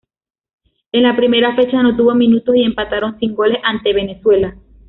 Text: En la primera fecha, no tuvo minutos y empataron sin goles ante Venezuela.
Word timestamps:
En 0.91 1.03
la 1.03 1.15
primera 1.15 1.55
fecha, 1.55 1.83
no 1.83 1.95
tuvo 1.95 2.15
minutos 2.15 2.55
y 2.55 2.63
empataron 2.63 3.19
sin 3.19 3.35
goles 3.35 3.59
ante 3.63 3.93
Venezuela. 3.93 4.55